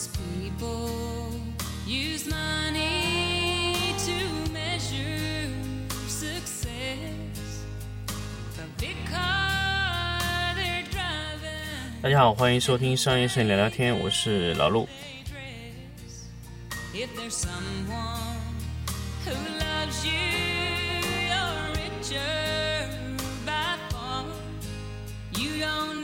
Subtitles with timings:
[0.00, 1.30] Most people
[1.86, 3.76] use money
[4.06, 5.50] to measure
[6.08, 7.66] success.
[8.56, 12.00] The big car they're driving.
[12.00, 14.88] 大家好，欢迎收听商业摄影聊聊天，我是老陆。
[16.94, 18.38] If there's someone
[19.26, 20.12] who loves you,
[21.28, 22.88] you're richer
[23.44, 24.24] by far.
[25.34, 25.99] You don't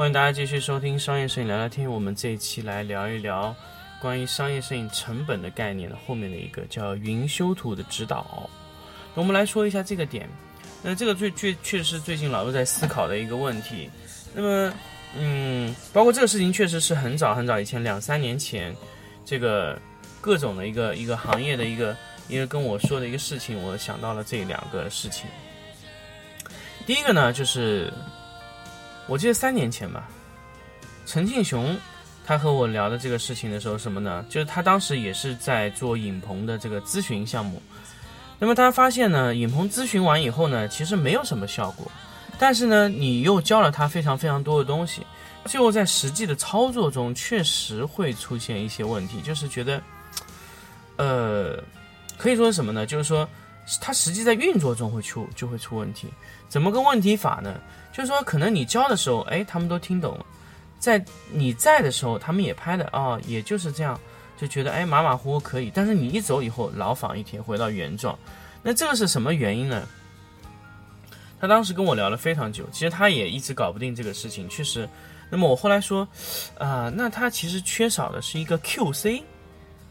[0.00, 1.86] 欢迎大家继续收听商业摄影聊聊天。
[1.86, 3.54] 我们这一期来聊一聊
[4.00, 8.48] 关于商业摄影成本的概念的后面的一个叫云修图的指导。
[9.12, 10.26] 我们来说一下这个点。
[10.82, 13.90] 那这个最最确实是最近老陆在思考的一个问题。
[14.34, 14.72] 那么，
[15.18, 18.74] 嗯，包括这个事情确实是很早很早以前，两三年前，
[19.26, 19.78] 这个
[20.18, 21.94] 各种的一个一个行业的一个
[22.26, 25.26] 一个跟我说的一个事情，我想到了这两个事情。
[26.86, 27.92] 第一个呢，就是
[29.10, 30.08] 我记得三年前吧，
[31.04, 31.76] 陈庆雄
[32.24, 34.24] 他和我聊的这个事情的时候，什么呢？
[34.28, 37.60] 就是他当时也是在做影棚的这个咨询项目。
[38.38, 41.90] 那么他发现呢，影棚咨询完以后呢，其实没有什么效果，
[42.38, 45.04] 但是呢，你又教了他非常非常多的东西，
[45.44, 49.82] 最后在实际的操作中确实会出现一些问题，就是觉得，
[50.98, 51.60] 呃，
[52.16, 52.86] 可以说是什么呢？
[52.86, 53.28] 就是说，
[53.80, 56.06] 他实际在运作中会出就会出问题。
[56.48, 57.60] 怎么个问题法呢？
[58.00, 60.24] 就是说，可能你教的时候，哎，他们都听懂了，
[60.78, 64.00] 在你在的时候，他们也拍的哦，也就是这样，
[64.38, 65.70] 就觉得哎马马虎虎可以。
[65.74, 68.18] 但是你一走以后，老仿一天，回到原状，
[68.62, 69.86] 那这个是什么原因呢？
[71.38, 74.88] 他当时跟我聊了非常久，其实他也一直搞不定这个事情，确实。
[75.28, 76.08] 那么我后来说，
[76.56, 79.22] 啊、那他其实缺少的是一个 QC，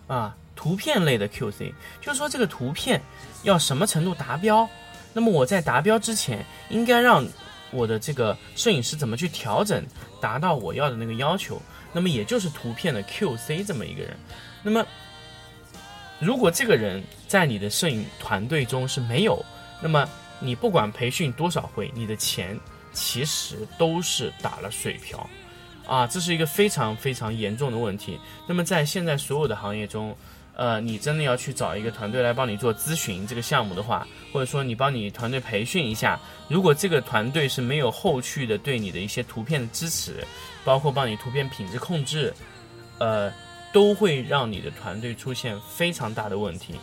[0.08, 1.72] 啊，图片类的 QC，
[2.02, 3.00] 就是说这个图片
[3.44, 4.68] 要什么程度达标。
[5.12, 7.25] 那么我在达标之前，应该让
[7.72, 9.85] 我的这个摄影师怎么去调整，
[10.22, 11.62] 达到我要的那个要求。
[11.91, 14.16] 那么也就是图片的 QC 这么一个人。
[14.62, 14.85] 那么
[16.19, 19.44] 如果这个人在你的摄影团队中是没有，
[19.81, 20.07] 那么
[20.40, 22.59] 你不管培训多少回，你的钱
[22.94, 25.28] 其实都是打了水漂。
[25.88, 28.19] 啊，这是一个非常非常严重的问题。
[28.46, 30.16] 那么在现在所有的行业中，
[30.59, 40.22] 呃，你真的要去找一个团队来帮你做咨询这个项目的话，或者说你帮你团队培训一下，如果这个团队是没有后续的对你的一些图片的支持，
[40.66, 42.34] 包括帮你图片品质控制，
[42.98, 43.31] 呃，
[43.72, 46.75] 都会让你的团队出现非常大的问题。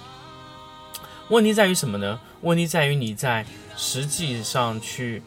[1.28, 2.18] 问题在于什么呢？
[2.40, 3.44] 问题在于你在
[3.76, 5.22] 实际上去，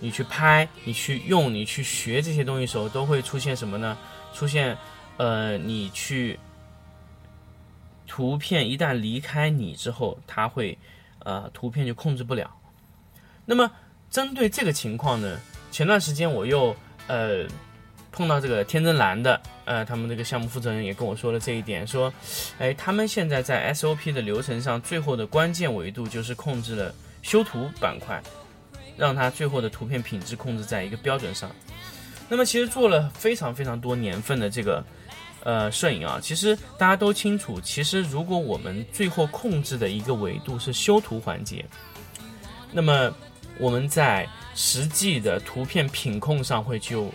[0.00, 3.98] 你去拍、你去用、你去学这些东西的时候，都会出现什么呢？
[4.32, 4.74] 出现，
[5.18, 6.38] 呃，你去
[8.12, 10.76] 图片一旦离开你之后，它会，
[11.20, 12.54] 呃，图片就控制不了。
[13.46, 13.70] 那么
[14.10, 15.40] 针对这个情况呢，
[15.70, 17.46] 前段时间我又呃
[18.10, 22.12] 碰到这个天真蓝的，呃，他们这个项目负责人也跟我说了这一点，说，
[22.58, 28.22] 哎，他们现在在 SOP 的流程上，最后的关键维度就是控制了修图板块，
[28.98, 31.50] 让它最后的图片品质控制在一个标准上。
[32.28, 34.84] 那么其实做了非常非常多年份的这个
[35.44, 41.64] 呃摄影啊，其实大家都清楚，其实如果我们最后控制的一个维度是修图环节，
[42.70, 43.12] 那么
[43.58, 47.10] 我们在实际的图片品控上会就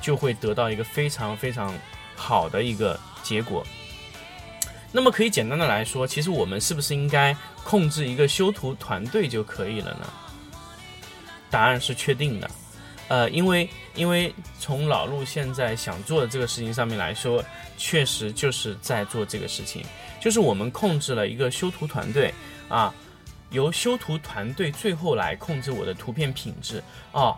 [0.00, 1.74] 就会得到一个非常非常
[2.14, 3.64] 好的一个结果。
[4.92, 10.08] 那么可以简单的来说，其实我们是不是应该控制一个修图团队就可以了呢？
[11.48, 12.50] 答案是确定的。
[13.10, 17.44] 呃，因为因为从老陆现在想做的这个事情上面来说，
[17.76, 19.84] 确实就是在做这个事情，
[20.20, 22.32] 就是我们控制了一个修图团队
[22.68, 22.94] 啊，
[23.50, 26.80] 由修图团队最后来控制我的图片品质
[27.10, 27.36] 哦。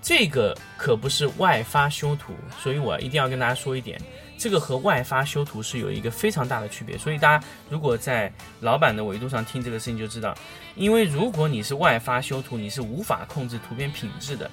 [0.00, 4.00] 这个可不是外发修图，所以我一定要跟大家说一点，
[4.38, 6.96] 这个和外发修图是有一个非常大的区别。
[6.96, 10.32] 所以大家如果在老板的维度上听这个事情就知道，
[10.76, 14.50] 因为如果你是外发修图，你是无法控制图片品质的。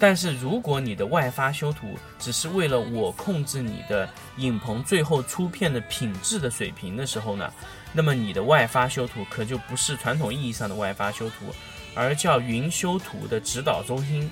[0.00, 4.08] 但是如果你的外发修图只是为了我控制你的
[4.38, 7.52] 影棚最后出片的品质的水平的时候呢，
[7.92, 11.54] 那么你的外发修图可就不是传统意义上的外发修图，
[11.94, 14.30] 而叫云修图的指导中心。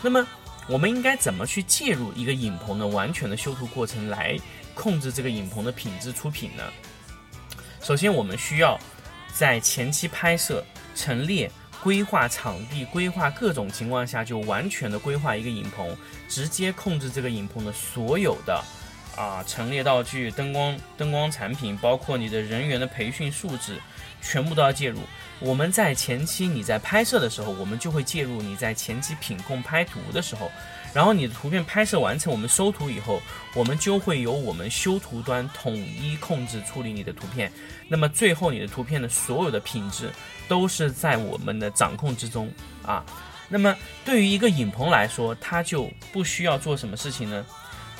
[0.00, 0.24] 那么
[0.68, 4.38] 我们应该怎么去介入一个影棚的完全的修图过程，来
[4.72, 6.62] 控制这个影棚的品质出品呢？
[7.80, 8.78] 首先，我们需要
[9.34, 10.64] 在前期拍摄、
[10.94, 11.50] 陈列、
[11.82, 15.96] 规划场地、规划各种情况下，就完全的规划一个影棚，
[16.28, 18.62] 直接控制这个影棚的所有的
[19.16, 23.80] 啊陈列道具、灯光、灯光产品，包括你的人员的培训素质，
[24.20, 25.00] 全部都要介入。
[25.38, 30.50] 我们在前期你在拍摄的时候，我们就会介入你在前期品控拍图的时候。
[30.94, 33.22] 然后你的图片拍摄完成，我们收图以后，
[33.54, 37.50] 我们就会由我们修图端统一控制处理你的图片。
[37.88, 40.10] 那么最后你的图片的所有的品质
[40.46, 42.52] 都是在我们的掌控之中
[42.84, 43.02] 啊。
[43.48, 43.74] 那么
[44.04, 47.44] 对于一个影棚来说，它就不需要做什么事情呢？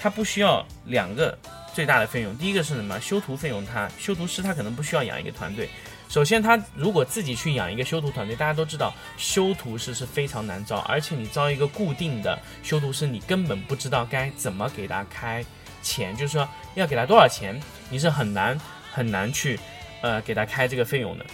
[0.02, 1.38] 它不需要两个
[1.72, 2.36] 最大的费用。
[2.36, 3.00] 第一个是什么？
[3.00, 5.70] 修图费用，它修图师他可能不需要养一个团队。
[6.08, 15.44] 首先，他如果自己去养一个修图团队，大家都知道修图师是非常难招，而且你招一个固定的修图师，你根本不知道该怎么给他开
[15.82, 17.58] 钱，就是说要给他多少钱，
[17.88, 18.60] 你是很难
[18.92, 19.58] 很难去
[20.02, 21.24] 呃给他开这个费用的。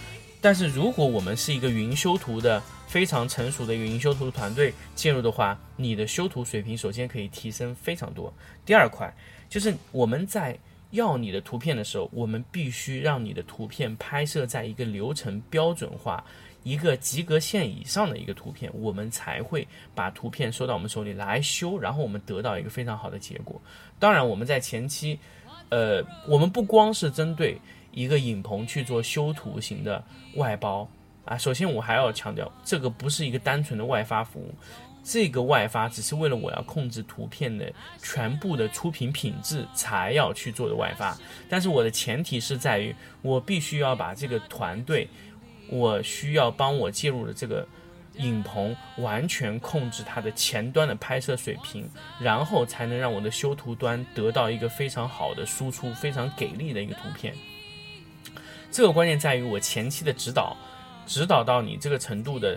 [0.43, 8.35] 但是如果我们是一个云修图的非常成熟的一个云修图团队介入的话，你的修图水平首先可以提升非常多。
[8.67, 9.15] 第二块
[9.49, 10.59] 就是我们在。
[10.93, 16.25] 要你的图片的时候，我们必须让你的图片拍摄在一个流程标准化、
[16.63, 23.61] 一个及格线以上的一个图片，我们才会把图片收到我们手里来修，然后我们得到一个非常好的结果。
[23.99, 25.19] 当然，我们在前期，
[25.69, 27.61] 呃，我们不光是针对
[27.93, 30.03] 一个影棚去做修图型的
[30.37, 30.89] 外包
[31.29, 34.55] 啊，首先我还要强调，这个不是一个单纯的外发服务。
[35.05, 37.73] 这个外发只是为了我要控制图片的
[38.03, 41.17] 全部的出品品质才要去做的外发，
[41.49, 45.09] 但是我的前提是在于我必须要把这个团队，
[45.71, 47.67] 我需要帮我介入的这个
[48.17, 51.89] 影棚完全控制它的前端的拍摄水平，
[52.21, 57.35] 然后才能让我的修图端得到一个非常好的输出，非常给力的一个图片。
[58.71, 60.55] 这个关键在于我前期的指导，
[61.09, 62.57] 指导到你这个程度的。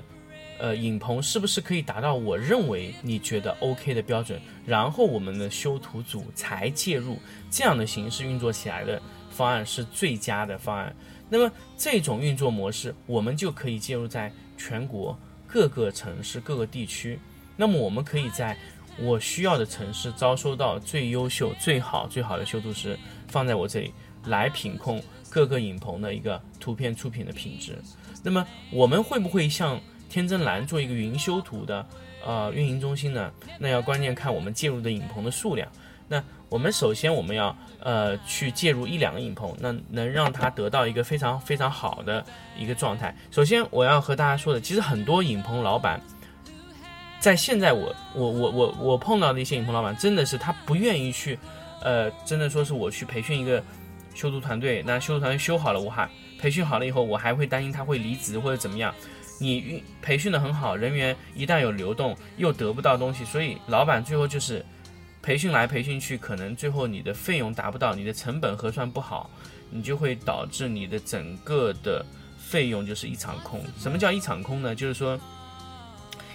[0.59, 4.39] 呃，影棚是不是可以达到我认为你觉得 OK 的标准？
[4.63, 7.17] 然后我们的修图组才介入，
[7.49, 9.01] 这样的形式运作起来的
[9.31, 10.95] 方案是最佳的方案。
[11.29, 17.19] 那么这种运作模式，我们就可以介入在全国各个城市、各个地区。
[17.57, 18.55] 那么我们可以在
[18.99, 22.95] 我需要的城市招收到最优秀、最好、最好的修图师，
[23.29, 23.91] 放在我这里
[24.25, 25.01] 来品控
[25.31, 27.75] 各个影棚的一个图片出品的品质。
[28.21, 29.81] 那么我们会不会像？
[30.11, 31.87] 天真蓝做一个云修图的
[32.25, 35.65] 呃运营中心呢，那要关键看我们介入的影棚的数量。
[36.09, 42.25] 那我们首先我们要呃去介入一两个影棚，那能让它得到一个非常非常好的
[42.59, 43.15] 一个状态。
[43.31, 46.01] 首先我要和大家说的，其实很多影棚老板，
[47.21, 51.39] 在现在我我我我我碰到的一些影棚老板，真的是他不愿意去，
[51.81, 53.63] 呃，真的说是我去培训一个
[54.13, 56.09] 修图团队，那修图团队修好了，我还
[56.39, 58.93] 培训好了以后，我还会担心他会离职或者怎么样。
[59.39, 64.63] 你运培训的很好，人员一旦有流动，又得不到东西，所以老板最后就是
[65.21, 69.29] 培训来培训去，可能最后你的费用达不到，你的成本核算不好，
[69.71, 72.05] 你就会导致你的整个的
[72.37, 73.63] 费用就是一场空。
[73.79, 74.75] 什么叫一场空呢？
[74.75, 75.19] 就是说，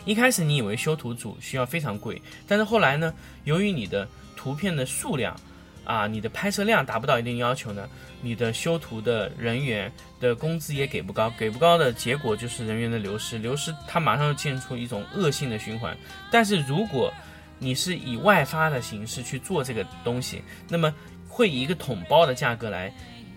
[0.05, 3.15] 一开始你以为修图组需要非常贵，但是后来呢，
[3.45, 5.39] 由于你的图片的数量。
[5.87, 7.89] 啊，你的拍摄量达不到一定要求呢，
[8.21, 9.91] 你的修图的人员
[10.21, 15.97] 的工资也给不高，给不高的结果就是人员的流失，流失它马上就进入一种恶性的循环。
[16.31, 17.11] 但是如果
[17.59, 20.93] 你是以外发的形式去做这个东西，那么
[21.29, 22.93] 会以一个统包的价格来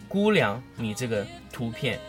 [0.08, 2.00] 估量你这个图片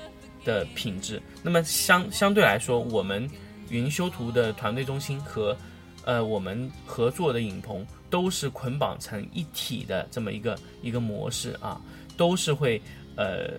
[0.44, 1.23] 的品质。
[1.42, 3.30] 那么相相对来说，我们
[3.68, 5.56] 云修图的团队中心和
[6.04, 7.87] 呃我们合作的影棚。
[8.11, 11.81] 都是捆绑成一体的这么一个一个模式啊，
[12.17, 12.83] 都是会
[13.17, 13.59] 呃，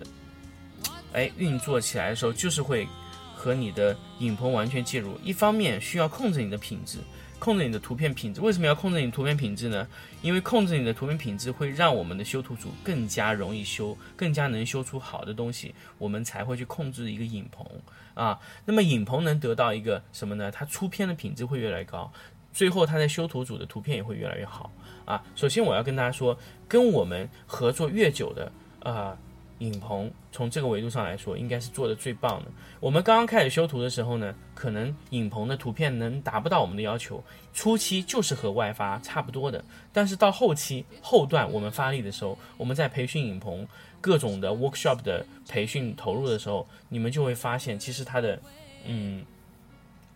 [1.12, 2.86] 哎运作起来的时候就是会
[3.34, 5.18] 和你的影棚完全介入。
[5.24, 6.98] 一方面需要控制你的品质，
[7.38, 8.40] 控制你的图片品质。
[8.40, 9.88] 为什么要控制你图片品质呢？
[10.22, 17.66] 因为控制你的图片品质会让我们的修图组更加容易修，更加能修出好的东西，我们才会去控制一个影棚
[18.14, 18.38] 啊。
[18.64, 20.52] 那么影棚能得到一个什么呢？
[20.52, 22.12] 它出片的品质会越来越高。
[22.52, 24.70] 最后，他在修图组的图片也会越来越好
[25.04, 25.22] 啊。
[25.34, 26.36] 首先，我要跟大家说，
[26.68, 29.16] 跟我们合作越久的啊
[29.58, 32.50] 影棚，从这个维度上来说，应该是做的最棒的。
[32.78, 37.22] 我们刚刚开始修图的时候呢，可能影棚的图片能达不到我们的要求，
[37.54, 39.64] 初期就是和外发差不多的。
[39.92, 43.66] 但是到后期后段，我们发力的时候，我们在培训影棚
[44.00, 48.38] 各种的 workshop 的培训投入的时候，你们就会发现，其实它的
[48.84, 49.24] 嗯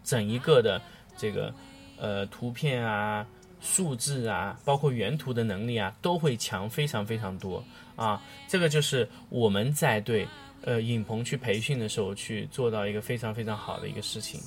[0.04, 0.82] 整一个的
[1.16, 1.54] 这个。
[1.98, 3.26] 呃图片啊、
[3.60, 7.62] 数字啊，包括原图的能力啊，都会强非常非常多
[7.96, 8.22] 啊。
[8.48, 10.26] 这个就是我们在对
[10.62, 14.40] 呃影棚去培训的时候去做到一个非常非常好的一个事情。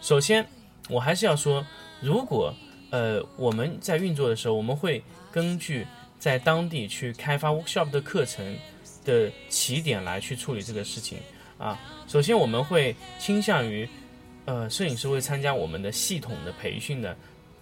[0.00, 0.46] 首先，
[0.88, 1.64] 我还是要说，
[2.00, 2.54] 如果
[2.90, 5.86] 呃我们在运作的时候，我们会根据
[6.18, 8.56] 在当地去开发 workshop 的课程
[9.04, 11.18] 的起点来去处理这个事情
[11.58, 11.78] 啊。
[12.06, 13.88] 首先，我们会倾向于，
[14.48, 17.14] 呃，摄影师会参加我们的系统的培训的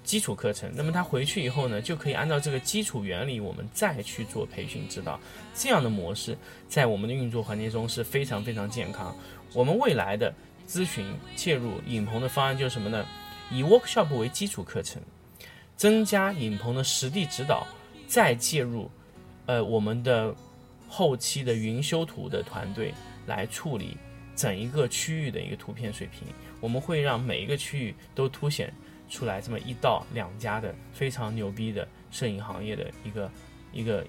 [0.04, 0.70] 基础课程。
[0.72, 5.18] 那么他回去以后呢，就可以按照这个基础原理，我们再去做培训指导。
[5.52, 6.38] 这样的模式
[6.68, 9.12] 在我们的运作环节中是非常非常健康。
[9.52, 10.32] 我们未来的
[10.68, 13.04] 咨询介入影棚的方案就是什么呢？
[13.50, 15.02] 以 workshop 为基础课程，
[15.76, 17.66] 增加影棚的实地指导，
[18.06, 18.88] 再介入，
[19.46, 20.32] 呃，我们的
[20.86, 22.94] 后期的云修图的团队
[23.26, 23.96] 来处理。
[24.36, 26.28] 整一个区域的一个图片水平，
[26.60, 28.72] 我们会让每一个区域都凸显
[29.08, 33.30] 出来这么一到两家的非常牛逼的摄影行业的一个
[33.72, 34.06] 一个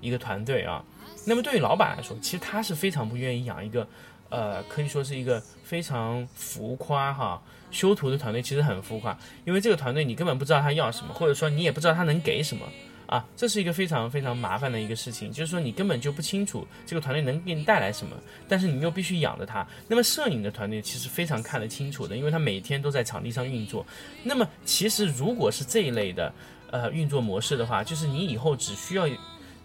[0.00, 0.84] 一个团队啊。
[1.24, 3.86] 那么对于老板来说，其实他是非常不愿意养一个
[4.28, 12.66] 呃，可以说是一个非常浮夸哈修图的团队，其实很浮夸，因为这个团队你根本不知道他要什么，或者说你也不知道他能给什么。
[13.06, 18.16] 啊，这是一个非常非常麻烦的一个事情，就是说你根本就不清楚这个团队能给你带来什么，
[18.48, 19.66] 但是你又必须养着它。
[19.86, 23.86] 那么摄影的团队其实非常看得清楚的，因为他每天都在场地上运作。
[24.24, 26.32] 那么其实如果是这一类的
[26.70, 29.08] 呃运作模式的话，就是你以后只需要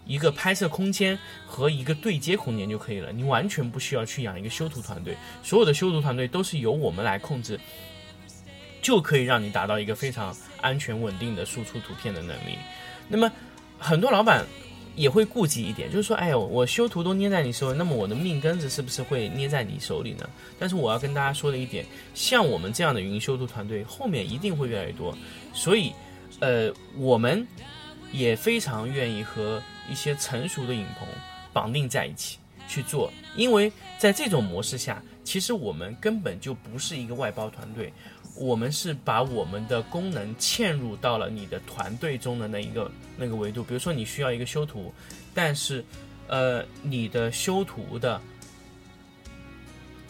[0.06, 7.58] 一个拍摄空间和一个对接空间就可以了，你完全不需要去养一个修图团队，所有的修图团队都是由我们来控制，
[8.80, 12.56] 就可以让你达到一个非常安全稳定的输出图片的能力。
[13.12, 13.30] 那么，
[13.78, 14.42] 很多老板
[14.96, 20.26] 也会顾忌一点，就是说，哎呦，我修图都捏在你手里，那么我的命根子是不是会捏在你手里呢？
[20.58, 25.14] 但是我要跟大家说的一点，像我们这样的云修图团队，后面一定会越来越多，
[25.52, 25.92] 所以，
[26.40, 27.46] 呃，我们
[28.12, 31.06] 也非常愿意和一些成熟的影棚
[31.52, 37.92] 绑定在一起去做，因为在这种模式下，其实我们根本就不是一个外包团队。
[38.34, 44.90] 我们是把我们的功能嵌入到了你的团队中的那一个那个维度，比如说你需要一个修图，
[45.34, 45.84] 但是，
[46.28, 48.18] 呃，你的修图的，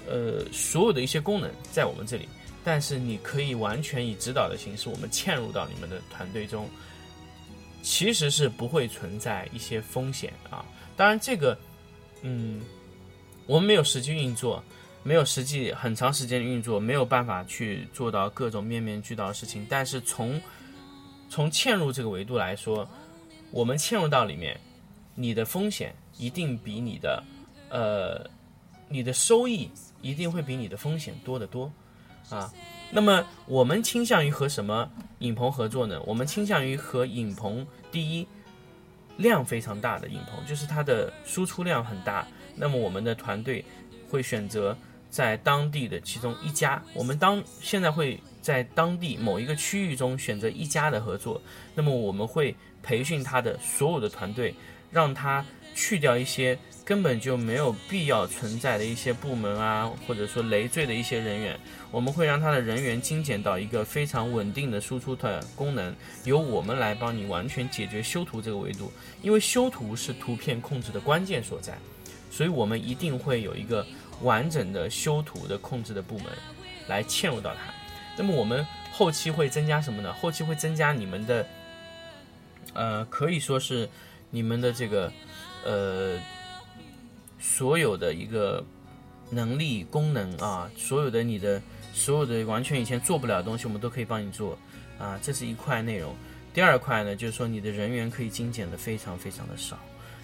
[0.09, 2.29] 呃，所有的一些功能在我们这里，
[2.63, 6.71] 但是你可以完全以指导的形式，我们嵌入到你们的团队中，
[7.83, 10.65] 其实是不会存在一些风险啊。
[10.97, 11.59] 当然，这个，
[12.23, 12.61] 嗯，
[13.47, 14.63] 我们没有实际运作。
[15.05, 19.67] 没有实际很长时间的运作，没有办法去做到各种面面俱到的事情。
[19.69, 20.41] 但是从
[21.29, 22.89] 从嵌入这个维度来说，
[23.51, 24.61] 我们嵌入到里面，
[25.17, 27.25] 你的风险一定比你的
[27.69, 28.31] 呃
[28.89, 29.69] 你的收益
[30.01, 31.73] 一定会比你的风险多得多
[32.31, 32.53] 啊。
[32.93, 36.01] 那么我们倾向于和什么影棚合作呢？
[36.07, 38.29] 我们倾向于和影棚第一
[39.17, 42.25] 量非常大的影棚，就是它的输出量很大。
[42.55, 43.65] 那么我们的团队
[44.09, 44.79] 会选择。
[45.13, 51.39] 在当地的其中一家，我们当现在会在当地某一个区域中选择一家的合作，
[51.75, 54.55] 那么我们会培训他的所有的团队，
[54.93, 55.45] 让它
[55.75, 61.59] 去掉一些根本就没有必要存在的一些部门啊，或者说累赘的一些人员，
[61.91, 65.95] 我们会让他的人员精简到一个非常稳定的输出的功能，
[66.25, 71.77] 由我们来帮你完全解决修图这个维度，因为修图是图片控制的关键所在，
[72.31, 73.85] 所以我们一定会有一个。
[74.21, 76.27] 完整的修图的控制的部门
[76.87, 77.75] 来嵌入到它，
[78.17, 80.13] 那么我们后期会增加什么呢？
[80.13, 81.45] 后期会增加你们的，
[82.73, 83.89] 呃，可以说是
[84.33, 85.13] 你们的这个
[85.65, 86.19] 呃
[87.39, 88.65] 所有的一个
[89.31, 91.63] 能力功能啊，所有的你的
[91.93, 94.59] 所有的完全以前做不了的东西，我们都可以帮你做
[94.99, 96.13] 啊，这是一块内容。
[96.55, 99.79] 第二块呢，就是说你的人员可以精简的非常非常的少。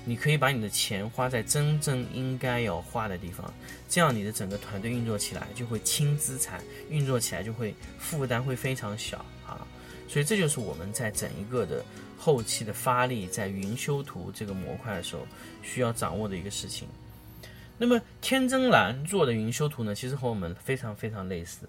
[0.05, 3.53] 你可以把你的钱花在真正应该要花的地方，
[3.91, 9.67] 这样你的整个团队运作起来就会轻资产，运作起来就会负担会非常小啊。
[10.09, 11.85] 所以这就是我们在整一个的
[12.19, 15.27] 后期的发力，在云修图这个模块的时候
[15.63, 16.89] 需要掌握的一个事情。
[17.79, 21.69] 那么天真蓝做的云修图呢，其实和我们非常非常类似。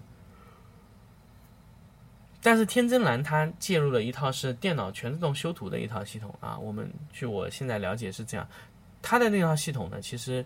[2.42, 8.48] 但是天真蓝它介入了一套是电脑全自动修图的一套系统啊，我们据我现在了解是这样，
[9.02, 10.44] 它的那套系统呢，其实，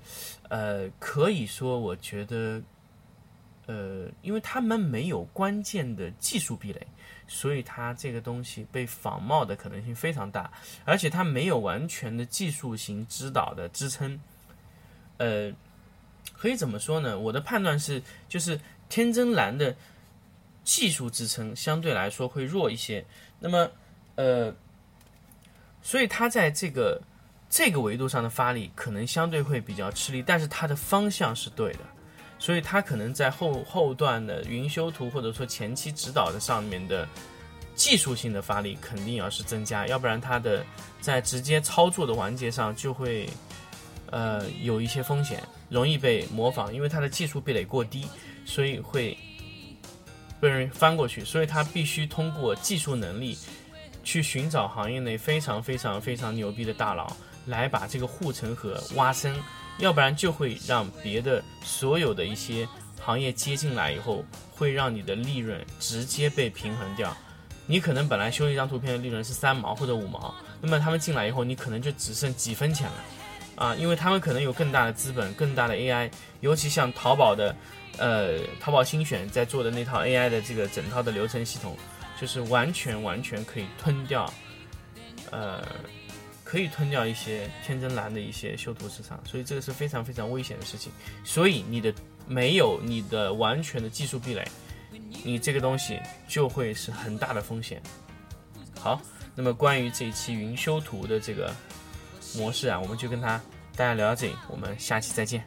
[0.48, 2.60] 呃，可以说我觉得，
[3.66, 6.86] 呃，因为他们没有关键的技术壁垒，
[7.26, 10.50] 所以它这个东西被仿冒的可能性非常大，
[10.84, 14.20] 而且它没有完全的技术型指导的支撑，
[15.18, 15.52] 呃，
[16.36, 17.18] 可以怎么说呢？
[17.18, 19.74] 我的判断是，就是天真蓝的。
[20.64, 23.04] 技术支撑相对来说会弱一些。
[23.38, 23.70] 那么，
[24.14, 24.50] 呃，
[25.82, 27.02] 所以它在这个
[27.50, 31.80] 这个维度上的发力可能相对会比较吃力，但是它的方向是对的，
[32.44, 37.08] 所以它可能在后后段的云修图或者说前期指导的上面的
[37.74, 40.62] 技术性的发力肯定要是增加，要不然它的
[41.00, 43.26] 在直接操作的环节上就会
[44.10, 48.06] 呃有一些风险，容易被模仿，因为它的技术壁垒过低，
[48.44, 49.16] 所以会
[50.38, 53.38] 被人翻过去，所以它必须通过技术能力。
[54.06, 57.10] 去寻找行业内非常非常非常牛逼的大佬，
[57.46, 59.34] 来把这个护城河挖深，
[59.78, 62.66] 要不然就会让别的所有的一些
[63.00, 67.16] 行业接进来以后，会让你的利润直接被平衡掉。
[67.66, 73.04] 你可能本来修一张图片的利润是三毛或者五毛，那么他们进来以后，你可能就只剩几分钱了，
[73.56, 77.56] 啊，因为他们可能有更大的资本、更大的 AI，尤其像淘宝的，
[77.98, 81.76] 呃，淘宝精选在做的那套 AI 的这个整套的流程系统。
[82.16, 84.32] 就是完全完全可以吞掉，
[85.32, 85.60] 呃，
[86.54, 90.92] 可以吞掉一些天真蓝的一些修图市场，所以这个是非常非常危险的事情。
[91.24, 91.92] 所以你的
[92.28, 94.46] 没有你的完全的技术壁垒，
[95.24, 97.82] 你这个东西就会是很大的风险。
[98.78, 99.02] 好，
[99.34, 101.52] 那么关于这一期云修图的这个
[102.36, 103.42] 模式啊，我们就跟他
[103.74, 105.44] 大家聊到这里，我们下期再见。